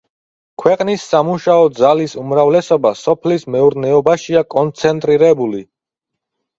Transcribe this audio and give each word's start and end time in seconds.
ქვეყნის 0.61 1.05
სამუშაო 1.11 1.67
ძალის 1.81 2.17
უმრავლესობა 2.23 2.95
სოფლის 3.05 3.49
მეურნეობაშია 3.59 4.47
კონცენტრირებული. 4.59 5.67